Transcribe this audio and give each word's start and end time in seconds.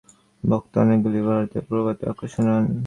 বক্তা 0.43 0.77
অনেকগুলি 0.81 1.19
ভারতীয় 1.27 1.63
প্রবাদ-বাক্য 1.67 2.21
শুনান। 2.33 2.63